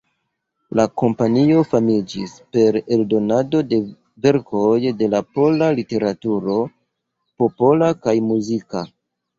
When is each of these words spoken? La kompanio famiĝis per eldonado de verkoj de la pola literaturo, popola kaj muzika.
La 0.77 0.85
kompanio 1.01 1.59
famiĝis 1.73 2.33
per 2.57 2.79
eldonado 2.97 3.63
de 3.75 3.81
verkoj 4.27 4.81
de 5.03 5.13
la 5.15 5.23
pola 5.37 5.69
literaturo, 5.83 6.59
popola 7.43 7.97
kaj 8.07 8.21
muzika. 8.35 8.87